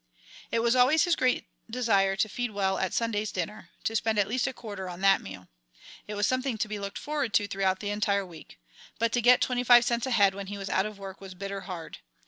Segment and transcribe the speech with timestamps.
[0.51, 4.27] It was always his great desire to feed well at Sunday's dinner, to spend at
[4.27, 5.47] least a quarter on that meal.
[6.07, 8.57] It was something to be looked forward to throughout the entire week.
[8.97, 11.61] But to get twenty five cents ahead when he was out of work was bitter
[11.61, 11.99] hard.